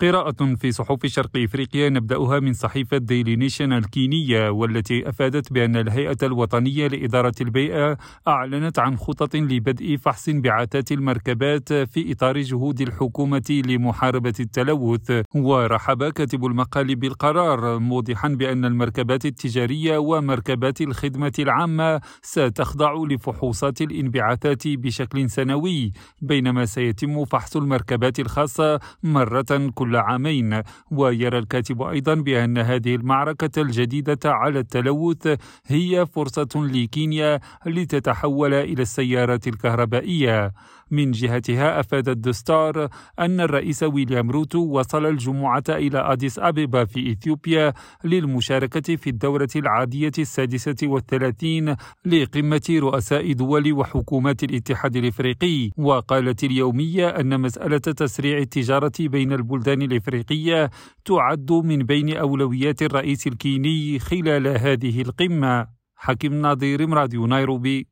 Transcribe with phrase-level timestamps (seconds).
[0.00, 6.16] قراءة في صحف شرق إفريقيا نبدأها من صحيفة ديلي نيشن الكينية والتي أفادت بأن الهيئة
[6.22, 7.96] الوطنية لإدارة البيئة
[8.28, 15.22] أعلنت عن خطط لبدء فحص انبعاثات المركبات في إطار جهود الحكومة لمحاربة التلوث.
[15.34, 25.30] ورحب كاتب المقال بالقرار موضحا بأن المركبات التجارية ومركبات الخدمة العامة ستخضع لفحوصات الانبعاثات بشكل
[25.30, 25.92] سنوي
[26.22, 33.62] بينما سيتم فحص المركبات الخاصة مرة كل كل عامين ويرى الكاتب أيضا بأن هذه المعركة
[33.62, 40.52] الجديدة على التلوث هي فرصة لكينيا لتتحول إلى السيارات الكهربائية.
[40.90, 47.12] من جهتها أفاد ذا ستار أن الرئيس ويليام روتو وصل الجمعة إلى أديس أبيبا في
[47.12, 47.72] إثيوبيا
[48.04, 55.70] للمشاركة في الدورة العادية السادسة والثلاثين لقمة رؤساء دول وحكومات الاتحاد الإفريقي.
[55.76, 60.70] وقالت اليومية أن مسألة تسريع التجارة بين البلدان الإفريقية
[61.04, 65.66] تعد من بين أولويات الرئيس الكيني خلال هذه القمة.
[65.96, 67.84] حكيم ناظير راديو نيروبي